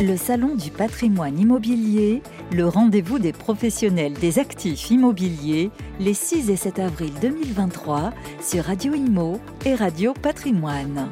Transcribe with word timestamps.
Le 0.00 0.16
Salon 0.16 0.54
du 0.54 0.70
patrimoine 0.70 1.40
immobilier, 1.40 2.22
le 2.52 2.68
rendez-vous 2.68 3.18
des 3.18 3.32
professionnels 3.32 4.12
des 4.12 4.38
actifs 4.38 4.90
immobiliers, 4.92 5.72
les 5.98 6.14
6 6.14 6.50
et 6.50 6.56
7 6.56 6.78
avril 6.78 7.12
2023 7.20 8.12
sur 8.40 8.64
Radio 8.64 8.94
Imo 8.94 9.40
et 9.66 9.74
Radio 9.74 10.14
Patrimoine. 10.14 11.08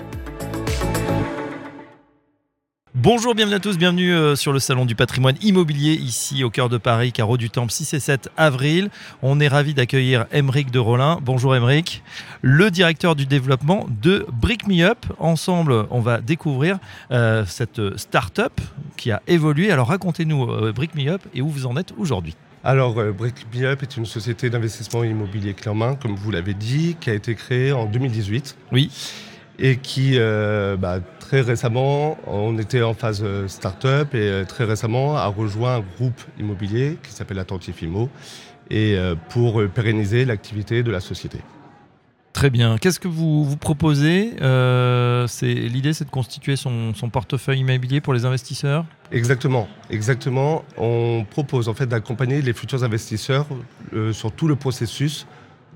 Bonjour, 2.98 3.34
bienvenue 3.34 3.56
à 3.56 3.60
tous, 3.60 3.76
bienvenue 3.76 4.14
euh, 4.14 4.36
sur 4.36 4.54
le 4.54 4.58
salon 4.58 4.86
du 4.86 4.94
patrimoine 4.94 5.36
immobilier 5.42 5.92
ici 5.92 6.42
au 6.44 6.48
cœur 6.48 6.70
de 6.70 6.78
Paris, 6.78 7.12
carreau 7.12 7.36
du 7.36 7.50
Temple, 7.50 7.70
6 7.70 7.92
et 7.92 8.00
7 8.00 8.30
avril. 8.38 8.88
On 9.20 9.38
est 9.38 9.48
ravi 9.48 9.74
d'accueillir 9.74 10.24
Emeric 10.32 10.70
de 10.70 10.78
Rollin. 10.78 11.18
Bonjour 11.20 11.54
Emeric, 11.54 12.02
le 12.40 12.70
directeur 12.70 13.14
du 13.14 13.26
développement 13.26 13.86
de 14.00 14.24
Brick 14.32 14.66
Me 14.66 14.82
Up. 14.82 15.04
Ensemble, 15.18 15.86
on 15.90 16.00
va 16.00 16.22
découvrir 16.22 16.78
euh, 17.10 17.44
cette 17.46 17.98
start-up 17.98 18.58
qui 18.96 19.10
a 19.10 19.20
évolué. 19.26 19.70
Alors 19.70 19.88
racontez-nous 19.88 20.50
euh, 20.50 20.72
Brick 20.72 20.94
Me 20.94 21.06
Up 21.10 21.20
et 21.34 21.42
où 21.42 21.50
vous 21.50 21.66
en 21.66 21.76
êtes 21.76 21.92
aujourd'hui. 21.98 22.34
Alors, 22.64 22.98
euh, 22.98 23.12
Brick 23.12 23.46
Me 23.54 23.64
Up 23.66 23.82
est 23.82 23.96
une 23.96 24.06
société 24.06 24.50
d'investissement 24.50 25.04
immobilier 25.04 25.54
clé 25.54 25.70
en 25.70 25.76
main, 25.76 25.94
comme 25.94 26.16
vous 26.16 26.32
l'avez 26.32 26.52
dit, 26.52 26.96
qui 27.00 27.10
a 27.10 27.14
été 27.14 27.36
créée 27.36 27.70
en 27.70 27.86
2018 27.86 28.56
Oui, 28.72 28.90
et 29.58 29.76
qui, 29.76 30.12
euh, 30.16 30.76
bah, 30.76 31.00
très 31.20 31.40
récemment, 31.40 32.18
on 32.26 32.58
était 32.58 32.82
en 32.82 32.94
phase 32.94 33.22
euh, 33.24 33.48
start-up 33.48 34.14
et 34.14 34.18
euh, 34.18 34.44
très 34.44 34.64
récemment 34.64 35.16
a 35.16 35.26
rejoint 35.26 35.76
un 35.76 35.80
groupe 35.80 36.20
immobilier 36.38 36.98
qui 37.02 37.12
s'appelle 37.12 37.38
Attentif 37.38 37.82
Immo 37.82 38.08
et 38.70 38.96
euh, 38.96 39.14
pour 39.30 39.62
pérenniser 39.74 40.24
l'activité 40.24 40.82
de 40.82 40.90
la 40.90 41.00
société. 41.00 41.38
très 42.32 42.50
bien. 42.50 42.76
Qu'est-ce 42.76 43.00
que 43.00 43.08
vous 43.08 43.44
vous 43.44 43.56
proposez 43.56 44.34
Euh, 44.42 45.26
L'idée, 45.42 45.94
c'est 45.94 46.04
de 46.04 46.10
constituer 46.10 46.56
son, 46.56 46.92
son 46.94 47.08
portefeuille 47.08 47.60
immobilier 47.60 48.02
pour 48.02 48.12
les 48.12 48.26
investisseurs? 48.26 48.84
Exactement, 49.10 49.68
exactement. 49.88 50.64
On 50.76 51.24
propose 51.28 51.68
en 51.68 51.74
fait 51.74 51.86
d'accompagner 51.86 52.42
les 52.42 52.52
futurs 52.52 52.84
investisseurs 52.84 53.46
sur 54.12 54.32
tout 54.32 54.48
le 54.48 54.56
processus 54.56 55.26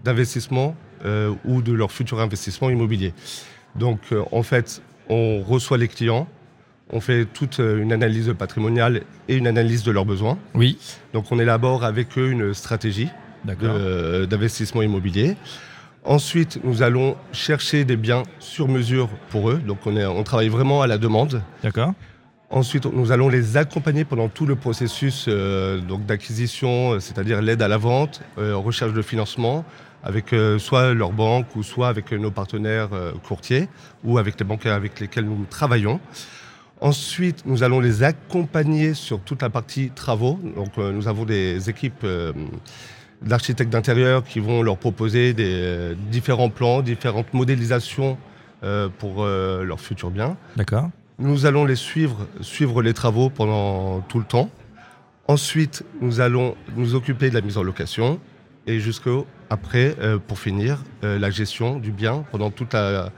d'investissement 0.04 0.74
euh, 1.04 1.32
ou 1.44 1.62
de 1.62 1.72
leur 1.72 1.92
futur 1.92 2.20
investissement 2.20 2.68
immobilier. 2.70 3.14
Donc 3.76 4.00
euh, 4.12 4.22
en 4.32 4.42
fait, 4.42 4.82
on 5.08 5.42
reçoit 5.42 5.78
les 5.78 5.88
clients, 5.88 6.26
on 6.92 7.00
fait 7.00 7.24
toute 7.24 7.60
euh, 7.60 7.80
une 7.82 7.92
analyse 7.92 8.32
patrimoniale 8.38 9.02
et 9.28 9.36
une 9.36 9.46
analyse 9.46 9.82
de 9.84 9.90
leurs 9.92 10.04
besoins. 10.06 10.38
Oui, 10.54 10.78
Donc 11.12 11.26
on 11.30 11.38
élabore 11.38 11.84
avec 11.84 12.18
eux 12.18 12.30
une 12.30 12.52
stratégie 12.54 13.08
de- 13.44 14.24
d'investissement 14.26 14.82
immobilier. 14.82 15.36
Ensuite, 16.04 16.60
nous 16.64 16.82
allons 16.82 17.16
chercher 17.32 17.84
des 17.84 17.96
biens 17.96 18.22
sur 18.38 18.68
mesure 18.68 19.08
pour 19.30 19.50
eux. 19.50 19.58
Donc 19.66 19.78
on, 19.86 19.96
est, 19.96 20.06
on 20.06 20.22
travaille 20.24 20.48
vraiment 20.48 20.82
à 20.82 20.86
la 20.86 20.98
demande. 20.98 21.42
D'accord. 21.62 21.92
Ensuite, 22.52 22.86
nous 22.86 23.12
allons 23.12 23.28
les 23.28 23.56
accompagner 23.56 24.04
pendant 24.04 24.28
tout 24.28 24.44
le 24.46 24.56
processus 24.56 25.26
euh, 25.28 25.80
d'acquisition, 26.08 26.94
euh, 26.94 26.98
c'est-à-dire 27.00 27.40
l'aide 27.42 27.62
à 27.62 27.68
la 27.68 27.76
vente, 27.76 28.22
euh, 28.38 28.56
recherche 28.56 28.92
de 28.92 29.02
financement, 29.02 29.64
avec 30.02 30.32
euh, 30.32 30.58
soit 30.58 30.94
leur 30.94 31.12
banque 31.12 31.54
ou 31.56 31.62
soit 31.62 31.88
avec 31.88 32.12
nos 32.12 32.30
partenaires 32.30 32.88
euh, 32.92 33.12
courtiers 33.22 33.68
ou 34.04 34.18
avec 34.18 34.38
les 34.38 34.44
banques 34.44 34.66
avec 34.66 35.00
lesquels 35.00 35.24
nous 35.24 35.44
travaillons. 35.48 36.00
Ensuite, 36.80 37.44
nous 37.44 37.62
allons 37.62 37.80
les 37.80 38.02
accompagner 38.02 38.94
sur 38.94 39.20
toute 39.20 39.42
la 39.42 39.50
partie 39.50 39.90
travaux. 39.90 40.38
Donc, 40.56 40.78
euh, 40.78 40.92
nous 40.92 41.08
avons 41.08 41.24
des 41.24 41.68
équipes 41.68 42.06
d'architectes 43.20 43.70
d'intérieur 43.70 44.24
qui 44.24 44.40
vont 44.40 44.62
leur 44.62 44.78
proposer 44.78 45.34
des 45.34 45.94
différents 46.10 46.48
plans, 46.48 46.80
différentes 46.80 47.34
modélisations 47.34 48.16
pour 48.98 49.24
leurs 49.26 49.80
futurs 49.80 50.10
biens. 50.10 50.36
D'accord. 50.56 50.88
Nous 51.18 51.44
allons 51.44 51.66
les 51.66 51.76
suivre, 51.76 52.26
suivre 52.40 52.82
les 52.82 52.94
travaux 52.94 53.28
pendant 53.28 54.00
tout 54.00 54.18
le 54.18 54.24
temps. 54.24 54.50
Ensuite, 55.28 55.84
nous 56.00 56.20
allons 56.20 56.56
nous 56.76 56.94
occuper 56.94 57.28
de 57.28 57.34
la 57.34 57.42
mise 57.42 57.58
en 57.58 57.62
location 57.62 58.18
et 58.66 58.80
jusqu'au 58.80 59.26
après, 59.48 59.96
euh, 60.00 60.18
pour 60.18 60.38
finir, 60.38 60.78
euh, 61.02 61.18
la 61.18 61.30
gestion 61.30 61.78
du 61.78 61.90
bien 61.90 62.24
pendant 62.30 62.50
toute 62.50 62.72
la, 62.72 63.10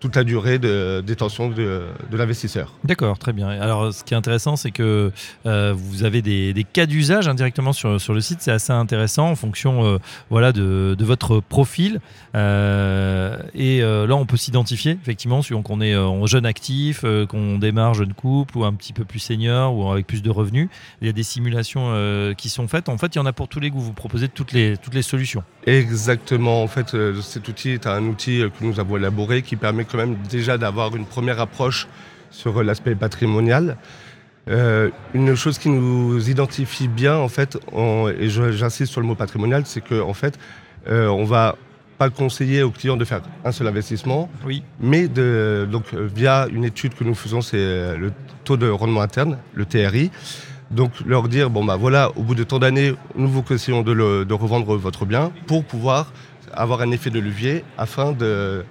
toute 0.00 0.16
la 0.16 0.24
durée 0.24 0.58
de 0.58 1.02
détention 1.06 1.50
de, 1.50 1.82
de 2.10 2.16
l'investisseur. 2.16 2.72
D'accord, 2.84 3.18
très 3.18 3.32
bien. 3.32 3.48
Alors, 3.48 3.92
ce 3.92 4.02
qui 4.02 4.14
est 4.14 4.16
intéressant, 4.16 4.56
c'est 4.56 4.70
que 4.70 5.12
euh, 5.46 5.74
vous 5.76 6.04
avez 6.04 6.22
des, 6.22 6.54
des 6.54 6.64
cas 6.64 6.86
d'usage 6.86 7.28
indirectement 7.28 7.72
sur, 7.72 8.00
sur 8.00 8.14
le 8.14 8.20
site. 8.20 8.38
C'est 8.40 8.50
assez 8.50 8.72
intéressant 8.72 9.28
en 9.30 9.36
fonction 9.36 9.84
euh, 9.84 9.98
voilà, 10.30 10.52
de, 10.52 10.96
de 10.98 11.04
votre 11.04 11.40
profil. 11.40 12.00
Euh, 12.34 13.36
et 13.54 13.80
là, 13.80 14.14
on 14.16 14.26
peut 14.26 14.36
s'identifier, 14.36 14.98
effectivement, 15.02 15.42
suivant 15.42 15.62
qu'on 15.62 15.80
est 15.80 15.94
jeune 16.26 16.46
actif, 16.46 17.04
qu'on 17.28 17.58
démarre 17.58 17.94
jeune 17.94 18.14
couple 18.14 18.58
ou 18.58 18.64
un 18.64 18.72
petit 18.72 18.92
peu 18.92 19.04
plus 19.04 19.18
senior 19.18 19.74
ou 19.74 19.90
avec 19.90 20.06
plus 20.06 20.22
de 20.22 20.30
revenus. 20.30 20.68
Il 21.02 21.06
y 21.06 21.10
a 21.10 21.12
des 21.12 21.22
simulations 21.22 21.92
qui 22.36 22.48
sont 22.48 22.68
faites. 22.68 22.88
En 22.88 22.96
fait, 22.96 23.14
il 23.14 23.18
y 23.18 23.20
en 23.20 23.26
a 23.26 23.32
pour 23.32 23.48
tous 23.48 23.60
les 23.60 23.70
goûts. 23.70 23.80
Vous 23.80 23.92
proposez 23.92 24.28
toutes 24.28 24.52
les, 24.52 24.76
toutes 24.76 24.94
les 24.94 25.02
solutions. 25.02 25.44
Exactement. 25.66 26.62
En 26.62 26.68
fait, 26.68 26.96
cet 27.20 27.48
outil 27.48 27.70
est 27.70 27.86
un 27.86 28.04
outil 28.06 28.44
que 28.58 28.64
nous 28.64 28.80
avons 28.80 28.96
élaboré 28.96 29.42
qui 29.42 29.56
permet 29.56 29.84
quand 29.90 29.98
même 29.98 30.16
déjà 30.28 30.58
d'avoir 30.58 30.94
une 30.96 31.04
première 31.06 31.40
approche 31.40 31.88
sur 32.30 32.58
euh, 32.60 32.62
l'aspect 32.64 32.94
patrimonial. 32.94 33.76
Euh, 34.48 34.90
une 35.14 35.34
chose 35.36 35.58
qui 35.58 35.68
nous 35.68 36.28
identifie 36.30 36.88
bien, 36.88 37.16
en 37.16 37.28
fait, 37.28 37.58
et 38.18 38.28
j'insiste 38.28 38.90
sur 38.92 39.00
le 39.00 39.06
mot 39.06 39.14
patrimonial, 39.14 39.62
c'est 39.66 39.80
qu'en 39.80 40.08
en 40.08 40.14
fait, 40.14 40.38
euh, 40.88 41.08
on 41.08 41.24
va 41.24 41.56
pas 41.98 42.08
conseiller 42.08 42.62
aux 42.62 42.70
clients 42.70 42.96
de 42.96 43.04
faire 43.04 43.20
un 43.44 43.52
seul 43.52 43.66
investissement, 43.66 44.30
Oui. 44.46 44.62
mais 44.80 45.06
de, 45.08 45.68
donc, 45.70 45.84
euh, 45.92 46.08
via 46.12 46.46
une 46.50 46.64
étude 46.64 46.94
que 46.94 47.04
nous 47.04 47.14
faisons, 47.14 47.42
c'est 47.42 47.58
le 47.96 48.12
taux 48.44 48.56
de 48.56 48.68
rendement 48.68 49.02
interne, 49.02 49.36
le 49.54 49.66
TRI. 49.66 50.10
Donc 50.70 50.92
leur 51.04 51.28
dire, 51.28 51.50
bon 51.50 51.64
bah 51.64 51.76
voilà, 51.76 52.10
au 52.16 52.22
bout 52.22 52.34
de 52.36 52.44
tant 52.44 52.58
d'années, 52.60 52.94
nous 53.16 53.28
vous 53.28 53.42
conseillons 53.42 53.82
de, 53.82 53.90
le- 53.92 54.24
de 54.24 54.34
revendre 54.34 54.76
votre 54.76 55.04
bien 55.04 55.30
pour 55.48 55.64
pouvoir 55.64 56.12
avoir 56.54 56.80
un 56.80 56.90
effet 56.92 57.10
de 57.10 57.18
levier 57.20 57.64
afin 57.76 58.12
de- 58.12 58.64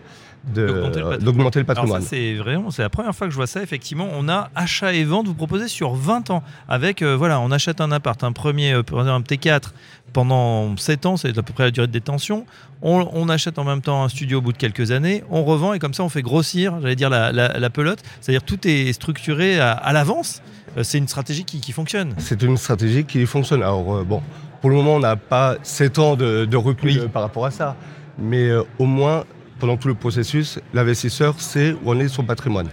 D'augmenter 0.53 1.59
le 1.59 1.65
patrimoine. 1.65 2.01
le 2.01 2.07
c'est 2.07 2.35
vraiment, 2.35 2.71
c'est 2.71 2.81
la 2.81 2.89
première 2.89 3.13
fois 3.15 3.27
que 3.27 3.31
je 3.31 3.35
vois 3.35 3.47
ça. 3.47 3.61
Effectivement, 3.61 4.07
on 4.17 4.27
a 4.29 4.49
achat 4.55 4.93
et 4.93 5.03
vente. 5.03 5.27
Vous 5.27 5.33
proposez 5.33 5.67
sur 5.67 5.93
20 5.93 6.29
ans. 6.29 6.43
Avec, 6.67 7.01
euh, 7.01 7.15
voilà, 7.15 7.39
on 7.39 7.51
achète 7.51 7.81
un 7.81 7.91
appart, 7.91 8.23
un 8.23 8.31
premier, 8.31 8.73
euh, 8.73 8.81
un 8.93 9.21
T4 9.21 9.71
pendant 10.13 10.75
7 10.75 11.05
ans, 11.05 11.17
c'est 11.17 11.37
à 11.37 11.43
peu 11.43 11.53
près 11.53 11.65
la 11.65 11.71
durée 11.71 11.87
de 11.87 11.91
détention. 11.91 12.45
On, 12.81 13.07
on 13.13 13.29
achète 13.29 13.59
en 13.59 13.63
même 13.63 13.81
temps 13.81 14.03
un 14.03 14.09
studio 14.09 14.39
au 14.39 14.41
bout 14.41 14.53
de 14.53 14.57
quelques 14.57 14.91
années. 14.91 15.23
On 15.29 15.43
revend 15.43 15.73
et 15.73 15.79
comme 15.79 15.93
ça, 15.93 16.03
on 16.03 16.09
fait 16.09 16.21
grossir, 16.23 16.79
j'allais 16.81 16.95
dire, 16.95 17.09
la, 17.11 17.31
la- 17.31 17.59
la 17.59 17.69
pelote. 17.69 17.99
C'est-à-dire 18.21 18.43
tout 18.43 18.67
est 18.67 18.91
structuré 18.93 19.59
à, 19.59 19.73
à 19.73 19.93
l'avance. 19.93 20.41
Euh, 20.77 20.83
c'est 20.83 20.97
une 20.97 21.07
stratégie 21.07 21.43
qui, 21.43 21.59
qui 21.59 21.71
fonctionne. 21.73 22.13
C'est 22.17 22.41
une 22.41 22.57
stratégie 22.57 23.03
qui 23.03 23.25
fonctionne. 23.27 23.61
Alors 23.61 23.97
euh, 23.97 24.03
bon, 24.03 24.21
pour 24.61 24.69
le 24.71 24.75
moment, 24.77 24.95
on 24.95 24.99
n'a 24.99 25.15
pas 25.15 25.57
7 25.63 25.99
ans 25.99 26.15
de, 26.15 26.45
de 26.45 26.57
recul 26.57 26.89
Oui. 27.01 27.07
par 27.11 27.21
rapport 27.21 27.45
à 27.45 27.51
ça, 27.51 27.75
mais 28.17 28.49
au 28.79 28.85
moins, 28.85 29.25
pendant 29.59 29.77
tout 29.77 29.87
le 29.87 29.93
processus, 29.93 30.59
l'investisseur 30.73 31.39
sait 31.39 31.75
où 31.83 31.91
en 31.91 31.99
est 31.99 32.07
son 32.07 32.23
patrimoine. 32.23 32.69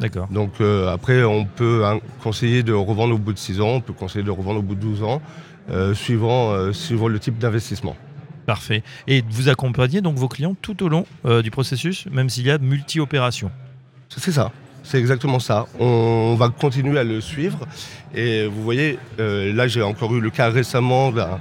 D'accord. 0.00 0.26
Donc 0.28 0.60
euh, 0.60 0.92
après, 0.92 1.22
on 1.22 1.44
peut 1.44 1.84
hein, 1.84 2.00
conseiller 2.22 2.62
de 2.62 2.72
revendre 2.72 3.14
au 3.14 3.18
bout 3.18 3.32
de 3.32 3.38
6 3.38 3.60
ans, 3.60 3.68
on 3.68 3.80
peut 3.80 3.92
conseiller 3.92 4.24
de 4.24 4.30
revendre 4.30 4.58
au 4.58 4.62
bout 4.62 4.74
de 4.74 4.80
12 4.80 5.02
ans, 5.04 5.22
euh, 5.70 5.94
suivant, 5.94 6.50
euh, 6.50 6.72
suivant 6.72 7.08
le 7.08 7.18
type 7.18 7.38
d'investissement. 7.38 7.96
Parfait. 8.46 8.82
Et 9.06 9.22
vous 9.30 9.48
accompagnez 9.48 10.00
donc 10.00 10.16
vos 10.16 10.28
clients 10.28 10.54
tout 10.60 10.82
au 10.82 10.88
long 10.88 11.06
du 11.42 11.50
processus, 11.50 12.04
même 12.12 12.28
s'il 12.28 12.44
y 12.44 12.50
a 12.50 12.58
multi-opérations? 12.58 13.50
C'est 14.14 14.32
ça, 14.32 14.52
c'est 14.82 14.98
exactement 14.98 15.38
ça. 15.38 15.66
On 15.80 16.34
va 16.38 16.50
continuer 16.50 16.98
à 16.98 17.04
le 17.04 17.22
suivre. 17.22 17.60
Et 18.14 18.46
vous 18.46 18.62
voyez, 18.62 18.98
là 19.16 19.66
j'ai 19.66 19.80
encore 19.80 20.14
eu 20.14 20.20
le 20.20 20.28
cas 20.28 20.50
récemment 20.50 21.10
d'un 21.10 21.40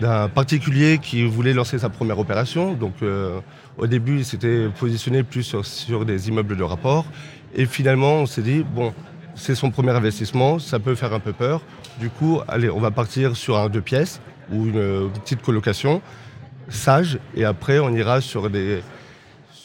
d'un 0.00 0.28
particulier 0.28 0.98
qui 0.98 1.24
voulait 1.26 1.52
lancer 1.52 1.78
sa 1.78 1.88
première 1.88 2.18
opération. 2.18 2.74
Donc 2.74 2.94
euh, 3.02 3.40
au 3.76 3.86
début, 3.86 4.18
il 4.18 4.24
s'était 4.24 4.68
positionné 4.78 5.22
plus 5.22 5.42
sur, 5.42 5.64
sur 5.64 6.04
des 6.04 6.28
immeubles 6.28 6.56
de 6.56 6.62
rapport. 6.62 7.06
Et 7.54 7.66
finalement, 7.66 8.14
on 8.14 8.26
s'est 8.26 8.42
dit, 8.42 8.64
bon, 8.64 8.92
c'est 9.34 9.54
son 9.54 9.70
premier 9.70 9.92
investissement, 9.92 10.58
ça 10.58 10.78
peut 10.78 10.94
faire 10.94 11.12
un 11.14 11.20
peu 11.20 11.32
peur. 11.32 11.62
Du 12.00 12.10
coup, 12.10 12.40
allez, 12.48 12.70
on 12.70 12.80
va 12.80 12.90
partir 12.90 13.36
sur 13.36 13.58
un 13.58 13.68
deux 13.68 13.80
pièces 13.80 14.20
ou 14.52 14.66
une 14.66 15.10
petite 15.10 15.42
colocation 15.42 16.02
sage. 16.68 17.18
Et 17.34 17.44
après, 17.44 17.78
on 17.78 17.90
ira 17.90 18.20
sur 18.20 18.50
des, 18.50 18.82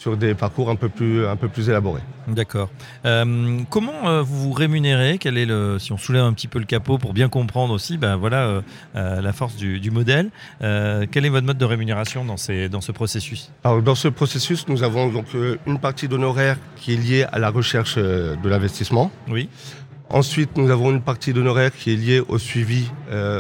sur 0.04 0.18
des 0.18 0.34
parcours 0.34 0.70
un 0.70 0.76
peu 0.76 0.90
plus, 0.90 1.26
un 1.26 1.38
peu 1.38 1.48
plus 1.48 1.70
élaborés. 1.70 2.02
D'accord. 2.28 2.70
Euh, 3.06 3.60
comment 3.70 4.10
euh, 4.10 4.22
vous 4.22 4.38
vous 4.44 4.52
rémunérez? 4.52 5.18
Quel 5.18 5.38
est 5.38 5.46
le, 5.46 5.80
si 5.80 5.94
on 5.94 5.98
soulève 5.98 6.26
un 6.26 6.34
petit 6.34 6.50
peu 6.50 6.60
le 6.60 6.66
capot 6.66 6.98
pour 6.98 7.14
bien 7.14 7.30
comprendre 7.30 7.74
aussi, 7.74 7.98
ben 7.98 8.18
voilà 8.18 8.62
euh, 8.96 9.22
la 9.22 9.32
force 9.32 9.56
du, 9.56 9.80
du 9.80 9.92
modèle. 9.92 10.30
Quel 10.60 11.26
est 11.26 11.30
votre 11.30 11.48
mode 11.48 11.58
de 11.58 11.64
rémunération 11.66 12.26
dans, 12.26 12.36
ces, 12.36 12.68
dans 12.68 12.82
ce 12.82 12.92
processus? 12.92 13.50
Alors, 13.64 13.82
dans 13.82 13.96
ce 13.96 14.10
processus, 14.10 14.68
nous 14.68 14.84
avons 14.84 15.08
donc 15.08 15.28
une 15.66 15.80
partie 15.80 16.10
d'honoraires 16.10 16.58
qui 16.76 16.94
est 16.94 16.98
liée 16.98 17.26
à 17.32 17.40
la 17.40 17.50
recherche 17.50 17.96
de 17.98 18.50
l'investissement. 18.50 19.10
Oui. 19.30 19.48
Ensuite, 20.10 20.58
nous 20.58 20.70
avons 20.70 20.92
une 20.92 21.02
partie 21.02 21.32
d'honoraires 21.32 21.72
qui 21.72 21.94
est 21.94 21.96
liée 21.96 22.22
au 22.28 22.38
suivi, 22.38 22.92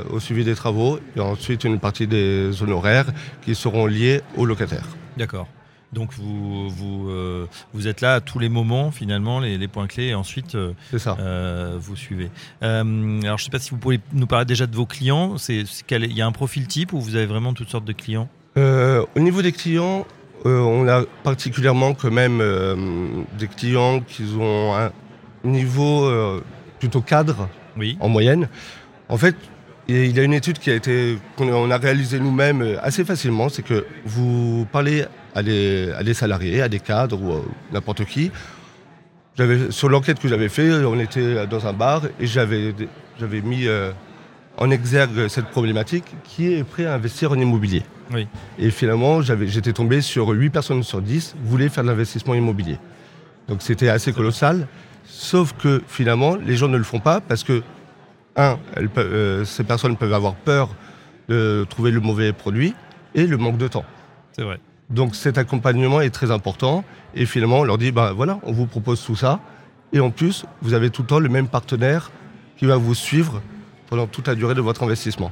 au 0.10 0.20
suivi 0.22 0.46
des 0.46 0.56
travaux. 0.56 1.00
Et 1.18 1.20
ensuite, 1.20 1.66
une 1.66 1.80
partie 1.80 2.08
des 2.08 2.64
honoraires 2.64 3.08
qui 3.44 3.54
seront 3.54 3.86
liés 3.86 4.22
aux 4.38 4.46
locataires. 4.46 4.88
D'accord. 5.18 5.48
Donc 5.94 6.12
vous, 6.14 6.70
vous, 6.70 7.10
euh, 7.10 7.46
vous 7.74 7.88
êtes 7.88 8.02
là 8.02 8.16
à 8.16 8.22
tous 8.22 8.40
les 8.40 8.50
moments, 8.50 8.92
finalement, 8.92 9.40
les, 9.40 9.58
les 9.58 9.68
points 9.68 9.88
clés, 9.88 10.08
et 10.08 10.16
ensuite 10.16 10.56
euh, 10.56 10.74
ça. 10.98 11.16
euh, 11.20 11.78
vous 11.80 11.96
suivez. 11.96 12.30
Alors 12.62 12.84
je 12.86 13.32
ne 13.32 13.38
sais 13.38 13.50
pas 13.52 13.60
si 13.60 13.70
vous 13.72 13.78
pouvez 13.78 14.00
nous 14.14 14.28
parler 14.28 14.46
déjà 14.46 14.66
de 14.68 14.76
vos 14.76 14.86
clients. 14.86 15.36
Il 15.50 16.14
y 16.18 16.22
a 16.22 16.26
un 16.28 16.32
profil 16.32 16.68
type 16.68 16.94
ou 16.94 17.00
vous 17.00 17.16
avez 17.16 17.26
vraiment 17.28 17.54
toutes 17.54 17.70
sortes 17.70 17.86
de 17.86 17.94
clients? 17.94 18.28
Au 18.56 19.20
niveau 19.20 19.42
des 19.42 19.52
clients, 19.52 20.06
on 20.46 20.88
a 20.88 21.04
particulièrement 21.24 21.94
quand 21.94 22.12
même 22.12 22.42
des 23.38 23.48
clients 23.48 24.00
qui 24.02 24.24
ont 24.40 24.76
un 24.76 24.92
niveau 25.44 26.10
plutôt 26.80 27.02
cadre 27.02 27.48
Oui. 27.78 27.98
en 28.00 28.10
moyenne. 28.10 28.50
En 29.10 29.18
fait, 29.18 29.36
il 29.88 30.16
y 30.16 30.20
a 30.20 30.24
une 30.24 30.34
étude 30.34 30.60
qui 30.60 30.70
a 30.72 30.76
été 30.76 31.18
qu'on 31.36 31.70
a- 31.72 31.78
réalisée 31.78 32.20
nous-mêmes 32.20 32.78
assez 32.82 33.04
facilement, 33.04 33.50
c'est 33.50 33.64
que 33.64 33.86
vous 34.06 34.66
parlez 34.72 35.06
à 35.36 35.44
des, 35.44 35.92
à 35.98 36.04
des 36.04 36.14
salariés, 36.14 36.62
à 36.62 36.70
des 36.70 36.80
cadres 36.80 37.22
ou 37.22 37.32
euh, 37.34 37.42
n'importe 37.72 38.06
qui. 38.06 38.32
Sur 39.72 39.90
l'enquête 39.90 40.20
que 40.20 40.28
j'avais 40.28 40.50
fait, 40.50 40.72
on 40.86 41.00
était 41.00 41.48
dans 41.48 41.66
un 41.66 41.74
bar 41.74 42.04
et 42.20 42.28
j'avais, 42.28 42.74
mis 43.44 43.66
euh, 43.66 43.92
en 44.58 44.70
exergue 44.70 45.28
cette 45.28 45.48
problématique 45.48 46.06
qui 46.24 46.54
est 46.54 46.64
prêt 46.64 46.86
à 46.86 46.94
investir 46.94 47.32
en 47.32 47.36
immobilier. 47.36 47.82
Oui. 48.14 48.28
Et 48.60 48.70
finalement, 48.70 49.22
j'étais 49.24 49.74
tombé 49.74 50.02
sur 50.02 50.28
8 50.30 50.52
personnes 50.52 50.84
sur 50.84 51.02
10 51.02 51.36
voulaient 51.44 51.70
faire 51.70 51.84
de 51.84 51.90
l'investissement 51.90 52.36
immobilier. 52.36 52.78
Donc 53.48 53.64
c'était 53.64 53.90
assez 53.90 54.14
colossal. 54.14 54.68
Sauf 55.06 55.54
que 55.54 55.82
finalement, 55.88 56.36
les 56.36 56.56
gens 56.56 56.68
ne 56.68 56.78
le 56.78 56.84
font 56.84 57.00
pas 57.00 57.20
parce 57.20 57.44
que, 57.44 57.64
un, 58.36 58.60
elles 58.76 58.90
peuvent- 58.90 59.12
euh, 59.14 59.46
ces 59.46 59.64
personnes 59.64 59.98
peuvent 59.98 60.14
avoir 60.14 60.36
peur 60.36 60.70
de 61.28 61.66
trouver 61.70 61.90
le 61.90 62.00
mauvais 62.02 62.34
produit 62.34 62.76
et 63.16 63.26
le 63.26 63.38
manque 63.38 63.58
de 63.58 63.68
temps. 63.68 63.86
C'est 64.34 64.44
vrai. 64.44 64.60
Donc 64.90 65.16
cet 65.16 65.38
accompagnement 65.38 66.02
est 66.02 66.10
très 66.10 66.32
important. 66.32 66.84
Et 67.16 67.26
finalement, 67.26 67.60
on 67.60 67.64
leur 67.64 67.78
dit, 67.78 67.92
ben 67.92 68.12
voilà, 68.14 68.40
on 68.44 68.52
vous 68.52 68.66
propose 68.66 69.04
tout 69.04 69.16
ça. 69.16 69.40
Et 69.92 70.00
en 70.00 70.10
plus, 70.12 70.46
vous 70.62 70.74
avez 70.74 70.90
tout 70.90 71.04
le 71.04 71.08
temps 71.08 71.20
le 71.20 71.30
même 71.30 71.48
partenaire 71.48 72.12
qui 72.58 72.66
va 72.66 72.78
vous 72.78 72.96
suivre 72.96 73.42
pendant 73.90 74.08
toute 74.08 74.28
la 74.28 74.36
durée 74.36 74.56
de 74.56 74.62
votre 74.62 74.84
investissement. 74.84 75.32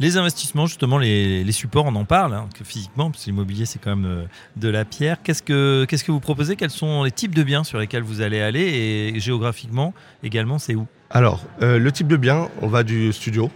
Les 0.00 0.16
investissements, 0.16 0.66
justement, 0.66 0.96
les, 0.96 1.42
les 1.42 1.52
supports, 1.52 1.84
on 1.86 1.94
en 1.96 2.04
parle, 2.04 2.32
hein, 2.32 2.48
que 2.56 2.62
physiquement, 2.62 3.10
parce 3.10 3.24
que 3.24 3.30
l'immobilier, 3.30 3.66
c'est 3.66 3.80
quand 3.80 3.96
même 3.96 4.06
euh, 4.06 4.24
de 4.56 4.68
la 4.68 4.84
pierre. 4.84 5.16
Qu'est-ce 5.24 5.42
que, 5.42 5.86
qu'est-ce 5.88 6.04
que 6.04 6.12
vous 6.12 6.20
proposez? 6.20 6.54
Quels 6.54 6.70
sont 6.70 7.02
les 7.02 7.10
types 7.10 7.34
de 7.34 7.42
biens 7.42 7.64
sur 7.64 7.78
lesquels 7.80 8.04
vous 8.04 8.20
allez 8.20 8.40
aller? 8.40 8.60
Et 8.60 9.18
géographiquement, 9.18 9.92
également, 10.22 10.60
c'est 10.60 10.76
où? 10.76 10.86
Alors, 11.10 11.44
euh, 11.62 11.80
le 11.80 11.90
type 11.90 12.06
de 12.06 12.16
bien, 12.16 12.48
on 12.62 12.68
va 12.68 12.84
du 12.84 13.12
studio 13.12 13.50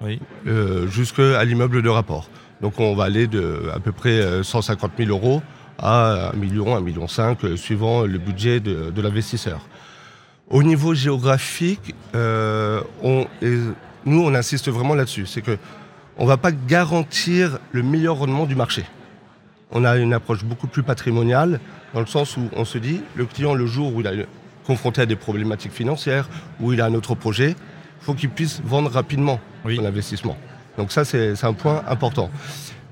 Oui. 0.00 0.20
euh, 0.46 0.86
jusqu'à 0.86 1.44
l'immeuble 1.44 1.82
de 1.82 1.88
rapport. 1.88 2.30
Donc 2.60 2.80
on 2.80 2.94
va 2.94 3.04
aller 3.04 3.26
de 3.26 3.70
à 3.74 3.78
peu 3.78 3.92
près 3.92 4.20
euh, 4.20 4.42
150 4.42 4.92
000 4.98 5.10
euros 5.10 5.42
à 5.78 6.30
1 6.34 6.36
million, 6.36 6.74
1 6.76 6.80
million 6.80 7.06
5, 7.06 7.44
euh, 7.44 7.56
suivant 7.56 8.02
le 8.02 8.18
budget 8.18 8.60
de, 8.60 8.90
de 8.90 9.02
l'investisseur. 9.02 9.60
Au 10.50 10.62
niveau 10.62 10.94
géographique, 10.94 11.94
euh, 12.14 12.80
on, 13.02 13.26
nous 14.04 14.22
on 14.22 14.34
insiste 14.34 14.68
vraiment 14.70 14.94
là-dessus, 14.94 15.26
c'est 15.26 15.42
que 15.42 15.56
on 16.16 16.26
va 16.26 16.36
pas 16.36 16.50
garantir 16.50 17.58
le 17.70 17.82
meilleur 17.82 18.16
rendement 18.16 18.46
du 18.46 18.56
marché. 18.56 18.84
On 19.70 19.84
a 19.84 19.96
une 19.98 20.12
approche 20.14 20.44
beaucoup 20.44 20.66
plus 20.66 20.82
patrimoniale, 20.82 21.60
dans 21.94 22.00
le 22.00 22.06
sens 22.06 22.36
où 22.36 22.48
on 22.56 22.64
se 22.64 22.78
dit, 22.78 23.02
le 23.14 23.26
client, 23.26 23.54
le 23.54 23.66
jour 23.66 23.94
où 23.94 24.00
il 24.00 24.06
est 24.06 24.26
confronté 24.66 25.02
à 25.02 25.06
des 25.06 25.14
problématiques 25.16 25.72
financières, 25.72 26.28
où 26.60 26.72
il 26.72 26.80
a 26.80 26.86
un 26.86 26.94
autre 26.94 27.14
projet, 27.14 27.50
il 27.50 28.04
faut 28.04 28.14
qu'il 28.14 28.30
puisse 28.30 28.60
vendre 28.64 28.90
rapidement 28.90 29.38
Oui. 29.64 29.76
son 29.76 29.84
investissement. 29.84 30.36
Donc 30.78 30.92
ça, 30.92 31.04
c'est 31.04 31.44
un 31.44 31.52
point 31.52 31.82
important. 31.88 32.30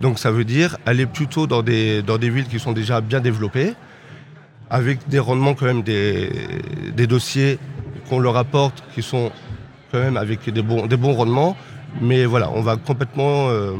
Donc 0.00 0.18
ça 0.18 0.30
veut 0.30 0.44
dire 0.44 0.76
aller 0.84 1.06
plutôt 1.06 1.46
dans 1.46 1.62
des, 1.62 2.02
dans 2.02 2.18
des 2.18 2.28
villes 2.28 2.48
qui 2.48 2.58
sont 2.58 2.72
déjà 2.72 3.00
bien 3.00 3.20
développées, 3.20 3.74
avec 4.68 5.08
des 5.08 5.20
rendements 5.20 5.54
quand 5.54 5.66
même 5.66 5.82
des, 5.82 6.30
des 6.94 7.06
dossiers 7.06 7.58
qu'on 8.08 8.18
leur 8.18 8.36
apporte 8.36 8.82
qui 8.94 9.02
sont 9.02 9.30
quand 9.92 10.00
même 10.00 10.16
avec 10.16 10.50
des 10.50 10.62
bons, 10.62 10.86
des 10.86 10.96
bons 10.96 11.14
rendements. 11.14 11.56
Mais 12.00 12.26
voilà, 12.26 12.50
on 12.50 12.60
va 12.60 12.76
complètement 12.76 13.48
euh, 13.48 13.72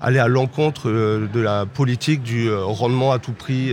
aller 0.00 0.18
à 0.18 0.28
l'encontre 0.28 0.88
euh, 0.88 1.26
de 1.32 1.40
la 1.40 1.66
politique 1.66 2.22
du 2.22 2.48
euh, 2.48 2.62
rendement 2.64 3.10
à 3.12 3.18
tout 3.18 3.32
prix, 3.32 3.72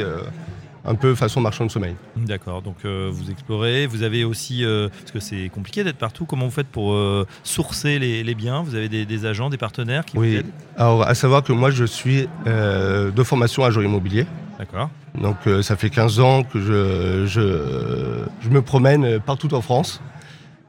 un 0.86 0.96
peu 0.96 1.16
façon 1.16 1.42
marchand 1.42 1.66
de 1.66 1.72
sommeil. 1.72 1.96
D'accord, 2.16 2.62
donc 2.62 2.78
euh, 2.86 3.10
vous 3.12 3.32
explorez. 3.32 3.88
Vous 3.88 4.04
avez 4.04 4.24
aussi, 4.24 4.64
euh, 4.64 4.90
parce 4.90 5.12
que 5.12 5.20
c'est 5.20 5.50
compliqué 5.50 5.84
d'être 5.84 5.98
partout, 5.98 6.26
comment 6.26 6.46
vous 6.46 6.52
faites 6.52 6.68
pour 6.68 6.94
euh, 6.94 7.26
sourcer 7.44 8.00
les, 8.00 8.24
les 8.24 8.36
biens? 8.36 8.62
Vous 8.64 8.76
avez 8.76 8.90
des, 8.90 9.06
des 9.06 9.26
agents, 9.26 9.50
des 9.50 9.58
partenaires 9.58 10.06
qui 10.06 10.18
vous 10.18 10.24
Oui, 10.24 10.36
aident? 10.36 10.52
Alors 10.78 11.08
à 11.08 11.16
savoir 11.16 11.44
que 11.44 11.54
moi 11.54 11.72
je 11.72 11.86
suis 11.86 12.28
de 12.46 13.24
formation 13.24 13.64
agent 13.64 13.82
immobilier. 13.82 14.26
D'accord. 14.60 14.90
Donc 15.22 15.38
ça 15.62 15.76
fait 15.76 15.90
15 15.90 16.20
ans 16.20 16.44
que 16.44 16.60
je, 16.62 17.26
je, 17.26 18.24
je 18.42 18.50
me 18.50 18.62
promène 18.62 19.20
partout 19.20 19.54
en 19.54 19.62
France 19.62 20.02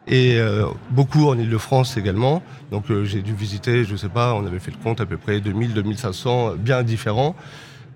et 0.09 0.39
euh, 0.39 0.67
beaucoup 0.91 1.29
en 1.29 1.39
Ile-de-France 1.39 1.97
également. 1.97 2.43
Donc 2.71 2.91
euh, 2.91 3.05
j'ai 3.05 3.23
dû 3.23 3.35
visiter, 3.35 3.85
je 3.85 3.97
sais 3.97 4.09
pas, 4.09 4.35
on 4.35 4.47
avait 4.47 4.59
fait 4.59 4.71
le 4.71 4.77
compte 4.83 5.01
à 5.01 5.07
peu 5.07 5.17
près 5.17 5.41
2000, 5.41 5.75
2500 5.75 6.55
bien 6.59 6.83
différents. 6.83 7.35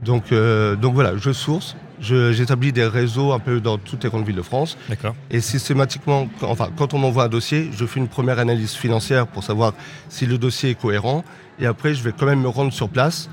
Donc, 0.02 0.32
euh, 0.32 0.76
donc 0.76 0.94
voilà, 0.94 1.16
je 1.16 1.30
source, 1.32 1.76
je- 2.00 2.32
j'établis 2.32 2.72
des 2.72 2.86
réseaux 2.86 3.32
un 3.32 3.38
peu 3.38 3.60
dans 3.60 3.76
toutes 3.76 4.02
les 4.04 4.08
grandes 4.10 4.24
villes 4.26 4.36
de 4.36 4.42
France 4.42 4.78
D'accord. 4.88 5.14
et 5.30 5.40
systématiquement, 5.40 6.28
enfin 6.42 6.70
quand 6.76 6.94
on 6.94 6.98
m'envoie 6.98 7.24
un 7.24 7.28
dossier, 7.28 7.68
je 7.76 7.84
fais 7.84 8.00
une 8.00 8.08
première 8.08 8.38
analyse 8.38 8.72
financière 8.72 9.26
pour 9.26 9.44
savoir 9.44 9.74
si 10.08 10.24
le 10.24 10.38
dossier 10.38 10.70
est 10.70 10.74
cohérent 10.80 11.22
et 11.58 11.66
après 11.66 11.92
je 11.94 12.02
vais 12.02 12.12
quand 12.18 12.24
même 12.26 12.40
me 12.40 12.48
rendre 12.48 12.72
sur 12.72 12.88
place 12.88 13.28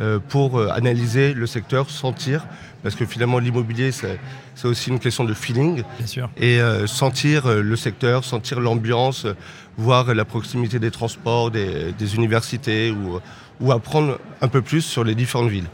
euh, 0.00 0.18
pour 0.28 0.58
euh, 0.58 0.68
analyser 0.70 1.34
le 1.34 1.46
secteur, 1.46 1.88
sentir, 1.90 2.46
parce 2.82 2.96
que 2.96 3.04
finalement 3.06 3.38
l'immobilier 3.38 3.92
c'est 3.92 4.18
c'est 4.56 4.66
aussi 4.66 4.90
une 4.90 4.98
question 4.98 5.22
de 5.22 5.34
feeling 5.34 5.84
Bien 5.98 6.06
sûr. 6.08 6.30
et 6.36 6.60
euh, 6.60 6.88
sentir 6.88 7.46
euh, 7.46 7.62
le 7.62 7.76
secteur, 7.76 8.24
sentir 8.24 8.58
l'ambiance, 8.58 9.24
euh, 9.24 9.34
voir 9.76 10.12
la 10.14 10.24
proximité 10.24 10.80
des 10.80 10.90
transports, 10.90 11.52
des, 11.52 11.92
des 11.96 12.16
universités 12.16 12.90
ou, 12.90 13.20
ou 13.60 13.70
apprendre 13.70 14.18
un 14.40 14.48
peu 14.48 14.62
plus 14.62 14.82
sur 14.82 15.04
les 15.04 15.14
différentes 15.14 15.50
villes. 15.50 15.68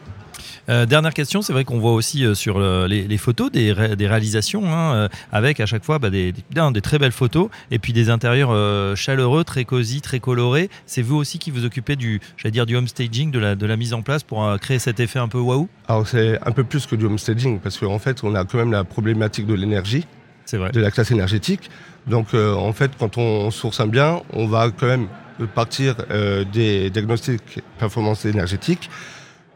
Euh, 0.68 0.86
dernière 0.86 1.12
question, 1.12 1.42
c'est 1.42 1.52
vrai 1.52 1.64
qu'on 1.64 1.78
voit 1.78 1.92
aussi 1.92 2.24
euh, 2.24 2.34
sur 2.34 2.56
euh, 2.58 2.88
les, 2.88 3.06
les 3.06 3.18
photos 3.18 3.50
des, 3.52 3.72
ré- 3.72 3.96
des 3.96 4.06
réalisations, 4.06 4.64
hein, 4.72 4.94
euh, 4.94 5.08
avec 5.30 5.60
à 5.60 5.66
chaque 5.66 5.84
fois 5.84 5.98
bah, 5.98 6.08
des, 6.10 6.32
des- 6.32 6.42
bien, 6.50 6.70
des 6.70 6.80
très 6.80 6.98
belles 6.98 7.12
photos, 7.12 7.48
et 7.70 7.78
puis 7.78 7.92
des 7.92 8.08
intérieurs 8.10 8.96
chaleureux, 8.96 9.44
très 9.44 9.64
cosy, 9.64 10.00
très 10.00 10.20
colorés. 10.20 10.70
C'est 10.86 11.02
vous 11.02 11.16
aussi 11.16 11.38
qui 11.38 11.50
vous 11.50 11.64
occupez 11.64 11.96
du, 11.96 12.20
j'allais 12.36 12.52
dire, 12.52 12.66
du 12.66 12.76
home 12.76 12.88
staging, 12.88 13.30
de 13.30 13.38
la, 13.38 13.54
de 13.56 13.66
la 13.66 13.76
mise 13.76 13.92
en 13.92 14.02
place 14.02 14.22
pour 14.22 14.46
créer 14.60 14.78
cet 14.78 15.00
effet 15.00 15.18
un 15.18 15.28
peu 15.28 15.38
waouh? 15.38 15.68
Alors 15.88 16.06
c'est 16.08 16.38
un 16.46 16.52
peu 16.52 16.64
plus 16.64 16.86
que 16.86 16.96
du 16.96 17.04
homestaging 17.04 17.58
parce 17.60 17.76
qu'en 17.78 17.98
fait 17.98 18.24
on 18.24 18.34
a 18.34 18.44
quand 18.44 18.58
même 18.58 18.72
la 18.72 18.84
problématique 18.84 19.46
de 19.46 19.54
l'énergie. 19.54 20.06
Vrai. 20.52 20.70
de 20.72 20.80
la 20.80 20.90
classe 20.90 21.10
énergétique. 21.10 21.70
Donc 22.06 22.34
en 22.34 22.72
fait, 22.74 22.90
quand 22.98 23.16
on 23.18 23.50
source 23.50 23.80
un 23.80 23.86
bien, 23.86 24.20
on 24.34 24.46
va 24.46 24.70
quand 24.70 24.86
même 24.86 25.08
partir 25.54 25.96
des 26.52 26.90
diagnostics 26.90 27.60
performance 27.78 28.24
énergétique 28.26 28.90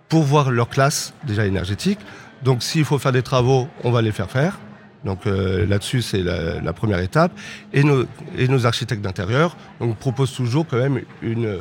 pour 0.09 0.23
voir 0.23 0.51
leur 0.51 0.69
classe 0.69 1.15
déjà 1.25 1.47
énergétique. 1.47 1.99
Donc 2.43 2.63
s'il 2.63 2.85
faut 2.85 2.99
faire 2.99 3.13
des 3.13 3.23
travaux, 3.23 3.69
on 3.85 3.91
va 3.91 4.03
les 4.03 4.13
faire 4.13 4.31
faire. 4.31 4.59
Donc 5.05 5.27
euh, 5.27 5.67
là-dessus, 5.67 6.03
c'est 6.03 6.23
la, 6.23 6.73
première 6.73 7.01
étape. 7.01 7.33
Et 7.73 7.85
nos, 7.85 8.05
et 8.37 8.49
nos 8.49 8.67
architectes 8.67 9.03
d'intérieur 9.03 9.57
proposent 10.01 10.35
toujours 10.35 10.67
quand 10.67 10.79
même 10.79 11.01
une, 11.23 11.61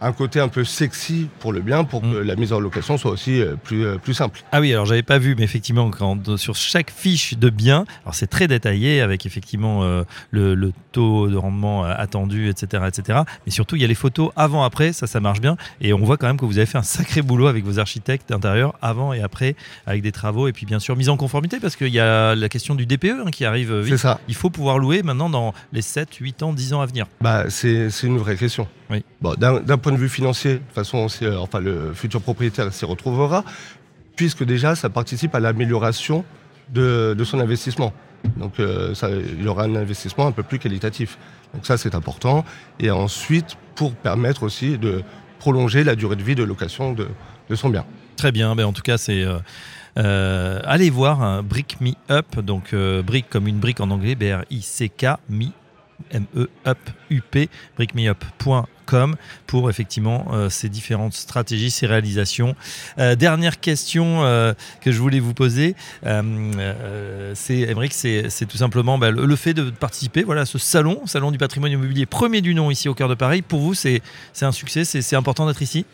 un 0.00 0.12
côté 0.12 0.40
un 0.40 0.48
peu 0.48 0.64
sexy 0.64 1.28
pour 1.40 1.52
le 1.52 1.60
bien, 1.60 1.84
pour 1.84 2.02
Mm. 2.04 2.12
que 2.12 2.16
la 2.18 2.36
mise 2.36 2.52
en 2.52 2.60
location 2.60 2.98
soit 2.98 3.10
aussi 3.10 3.40
euh, 3.40 3.54
plus, 3.56 3.84
euh, 3.86 3.96
plus 3.96 4.14
simple. 4.14 4.42
Ah 4.52 4.60
oui, 4.60 4.72
alors 4.72 4.84
j'avais 4.86 5.02
pas 5.02 5.18
vu, 5.18 5.34
mais 5.36 5.44
effectivement, 5.44 5.90
quand, 5.90 6.36
sur 6.36 6.54
chaque 6.54 6.90
fiche 6.90 7.36
de 7.38 7.48
bien, 7.50 7.84
alors 8.04 8.14
c'est 8.14 8.26
très 8.26 8.46
détaillé 8.48 9.00
avec 9.00 9.26
effectivement 9.26 9.82
euh, 9.84 10.02
le, 10.30 10.54
le 10.54 10.72
taux 10.92 11.28
de 11.28 11.36
rendement 11.36 11.84
attendu, 11.84 12.48
etc., 12.48 12.84
etc. 12.88 13.20
Mais 13.46 13.52
surtout, 13.52 13.76
il 13.76 13.82
y 13.82 13.84
a 13.84 13.88
les 13.88 13.94
photos 13.94 14.30
avant-après, 14.36 14.92
ça, 14.92 15.06
ça 15.06 15.20
marche 15.20 15.40
bien. 15.40 15.56
Et 15.80 15.92
on 15.92 15.98
voit 16.04 16.16
quand 16.16 16.26
même 16.26 16.38
que 16.38 16.44
vous 16.44 16.58
avez 16.58 16.66
fait 16.66 16.78
un 16.78 16.82
sacré 16.82 17.22
boulot 17.22 17.46
avec 17.46 17.64
vos 17.64 17.78
architectes 17.78 18.28
d'intérieur, 18.28 18.74
avant 18.82 19.12
et 19.12 19.22
après, 19.22 19.56
avec 19.86 20.02
des 20.02 20.12
travaux, 20.12 20.48
et 20.48 20.52
puis 20.52 20.66
bien 20.66 20.78
sûr 20.78 20.96
mise 20.96 21.08
en 21.08 21.16
conformité, 21.16 21.58
parce 21.60 21.76
qu'il 21.76 21.88
y 21.88 22.00
a 22.00 22.34
la 22.34 22.48
question 22.48 22.74
du 22.74 22.86
DPE 22.86 23.22
hein, 23.26 23.30
qui 23.30 23.44
arrive 23.44 23.82
C'est 23.82 23.90
vite. 23.90 23.96
ça. 23.98 24.20
Il 24.28 24.34
faut 24.34 24.50
pouvoir 24.50 24.78
louer 24.78 25.02
maintenant 25.02 25.30
dans 25.30 25.54
les 25.72 25.82
7, 25.82 26.14
8 26.14 26.42
ans, 26.42 26.52
10 26.52 26.74
ans 26.74 26.80
à 26.80 26.86
venir. 26.86 27.06
Bah, 27.20 27.44
c'est 27.48 27.90
c'est 27.90 28.06
une 28.06 28.18
vraie 28.18 28.36
question. 28.36 28.66
Oui. 28.90 29.02
Bon, 29.20 29.34
D'un 29.36 29.60
d'un 29.60 29.78
point 29.78 29.92
de 29.96 30.00
vue 30.00 30.08
financier, 30.08 30.54
de 30.54 30.58
toute 30.58 30.74
façon, 30.74 31.06
euh, 31.22 31.36
enfin, 31.38 31.60
le 31.60 31.92
futur 31.94 32.20
propriétaire 32.20 32.72
s'y 32.72 32.84
retrouvera, 32.84 33.44
puisque 34.14 34.44
déjà, 34.44 34.74
ça 34.74 34.88
participe 34.88 35.34
à 35.34 35.40
l'amélioration 35.40 36.24
de, 36.72 37.16
son 37.24 37.40
investissement. 37.40 37.92
Donc, 38.36 38.58
euh, 38.58 38.94
ça, 38.94 39.08
il 39.10 39.46
aura 39.46 39.64
un 39.64 39.76
investissement 39.76 40.26
un 40.26 40.32
peu 40.32 40.42
plus 40.42 40.58
qualitatif. 40.58 41.18
Donc 41.54 41.66
ça, 41.66 41.76
c'est 41.76 41.94
important. 41.94 42.44
Et 42.80 42.90
ensuite, 42.90 43.56
pour 43.74 43.94
permettre 43.94 44.42
aussi 44.42 44.78
de 44.78 45.02
prolonger 45.38 45.84
la 45.84 45.94
durée 45.94 46.16
de 46.16 46.22
vie 46.22 46.34
de 46.34 46.42
location 46.42 46.92
de, 46.92 47.08
son 47.54 47.68
bien. 47.68 47.84
Très 48.16 48.32
bien, 48.32 48.56
ben 48.56 48.64
en 48.64 48.72
tout 48.72 48.82
cas 48.82 48.98
c'est... 48.98 49.22
euh, 49.22 49.38
euh, 49.98 50.60
allez 50.64 50.90
voir 50.90 51.22
un 51.22 51.42
Brick 51.42 51.80
Me 51.80 51.92
Up, 52.10 52.40
donc 52.40 52.72
euh, 52.72 53.02
brick 53.02 53.30
comme 53.30 53.46
une 53.46 53.58
brique 53.58 53.80
en 53.80 53.90
anglais, 53.90 54.14
B-R-I-C-K, 54.14 55.04
me, 55.30 55.46
M-E, 56.10 56.48
up, 56.66 56.78
U-P, 57.10 57.48
brickmeup.com. 57.76 58.66
pour 59.46 59.70
effectivement 59.70 60.26
ces 60.48 60.68
différentes 60.68 61.14
stratégies, 61.14 61.70
ces 61.70 61.86
réalisations. 61.86 62.54
dernière 63.18 63.60
question 63.60 64.22
que 64.80 64.92
je 64.92 64.98
voulais 64.98 65.20
vous 65.20 65.34
poser, 65.34 65.74
c'est 66.02 67.60
Emmerich, 67.60 67.92
c'est 67.92 68.46
tout 68.48 68.56
simplement 68.56 68.98
bah, 68.98 69.10
le, 69.10 69.36
fait 69.36 69.54
de 69.54 69.70
participer 69.70 70.22
voilà, 70.22 70.42
à 70.42 70.46
ce 70.46 70.58
salon, 70.58 71.06
salon 71.06 71.30
du 71.30 71.38
patrimoine 71.38 71.72
immobilier 71.72 72.06
premier 72.06 72.40
du 72.40 72.54
nom 72.54 72.70
ici 72.70 72.88
au 72.88 72.94
cœur 72.94 73.08
de 73.08 73.14
Paris. 73.14 73.42
Pour 73.42 73.60
vous, 73.60 73.74
c'est 73.74 74.02
un 74.40 74.52
succès, 74.52 74.84
c'est 74.84 75.16
important 75.16 75.46
d'être 75.46 75.62
ici? 75.62 75.84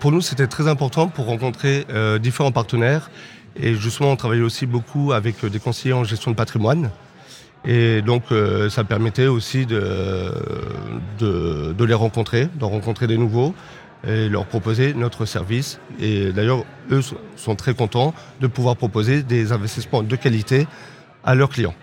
Pour 0.00 0.12
nous, 0.12 0.20
c'était 0.20 0.46
très 0.46 0.68
important 0.68 1.08
pour 1.08 1.26
rencontrer 1.26 1.86
différents 2.20 2.52
partenaires 2.52 3.10
et 3.56 3.74
justement, 3.74 4.10
on 4.10 4.16
travaillait 4.16 4.44
aussi 4.44 4.66
beaucoup 4.66 5.12
avec 5.12 5.44
des 5.44 5.58
conseillers 5.58 5.94
en 5.94 6.04
gestion 6.04 6.30
de 6.30 6.36
patrimoine. 6.36 6.90
Et 7.66 8.02
donc, 8.02 8.24
euh, 8.30 8.68
ça 8.68 8.84
permettait 8.84 9.26
aussi 9.26 9.64
de, 9.66 10.30
de, 11.18 11.84
les 11.84 11.94
rencontrer, 11.94 12.48
de 12.54 12.64
rencontrer 12.64 13.06
des 13.06 13.16
nouveaux 13.16 13.54
et 14.06 14.28
leur 14.28 14.44
proposer 14.44 14.92
notre 14.92 15.24
service. 15.24 15.80
Et 15.98 16.32
d'ailleurs, 16.32 16.64
eux 16.90 17.00
sont 17.36 17.56
très 17.56 17.74
contents 17.74 18.14
de 18.40 18.46
pouvoir 18.46 18.76
proposer 18.76 19.22
des 19.22 19.52
investissements 19.52 20.02
de 20.02 20.16
qualité 20.16 20.66
à 21.24 21.34
leurs 21.34 21.48
clients. 21.48 21.74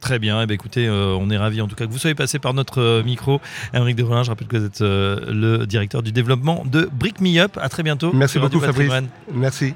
Très 0.00 0.18
bien, 0.18 0.42
eh 0.42 0.46
bien 0.46 0.54
écoutez, 0.54 0.86
euh, 0.86 1.16
on 1.18 1.30
est 1.30 1.38
ravis 1.38 1.62
en 1.62 1.68
tout 1.68 1.74
cas 1.74 1.86
que 1.86 1.90
vous 1.90 1.98
soyez 1.98 2.14
passé 2.14 2.38
par 2.38 2.52
notre 2.52 2.82
euh, 2.82 3.02
micro. 3.02 3.40
Émeric 3.72 3.96
Devrelin, 3.96 4.22
je 4.22 4.28
rappelle 4.28 4.46
que 4.46 4.58
vous 4.58 4.66
êtes 4.66 4.80
le 4.82 5.64
directeur 5.64 6.02
du 6.02 6.12
développement 6.12 6.62
de 6.66 6.86
Brick 6.92 7.22
Me 7.22 7.38
Up. 7.38 7.56
À 7.58 7.70
très 7.70 7.82
bientôt. 7.82 8.12
Merci 8.12 8.38
beaucoup 8.38 8.60
Fabrice. 8.60 8.92
Merci. 9.32 9.74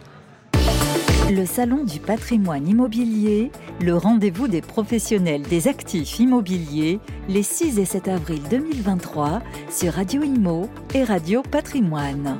Le 1.40 1.46
Salon 1.46 1.84
du 1.84 2.00
patrimoine 2.00 2.68
immobilier, 2.68 3.50
le 3.80 3.96
rendez-vous 3.96 4.46
des 4.46 4.60
professionnels 4.60 5.40
des 5.40 5.68
actifs 5.68 6.20
immobiliers, 6.20 7.00
les 7.30 7.42
6 7.42 7.78
et 7.78 7.86
7 7.86 8.08
avril 8.08 8.42
2023 8.50 9.40
sur 9.70 9.94
Radio 9.94 10.22
Immo 10.22 10.68
et 10.92 11.02
Radio 11.02 11.40
Patrimoine. 11.40 12.36